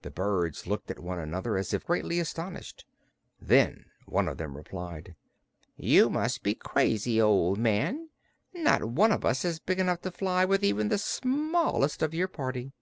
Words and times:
The 0.00 0.10
birds 0.10 0.66
looked 0.66 0.90
at 0.90 0.98
one 0.98 1.18
another 1.18 1.58
as 1.58 1.74
if 1.74 1.84
greatly 1.84 2.18
astonished. 2.18 2.86
Then 3.38 3.84
one 4.06 4.26
of 4.26 4.38
them 4.38 4.56
replied: 4.56 5.14
"You 5.76 6.08
must 6.08 6.42
be 6.42 6.54
crazy, 6.54 7.20
old 7.20 7.58
man. 7.58 8.08
Not 8.54 8.82
one 8.82 9.12
of 9.12 9.26
us 9.26 9.44
is 9.44 9.58
big 9.58 9.78
enough 9.78 10.00
to 10.00 10.10
fly 10.10 10.46
with 10.46 10.64
even 10.64 10.88
the 10.88 10.96
smallest 10.96 12.00
of 12.02 12.14
your 12.14 12.28
party." 12.28 12.72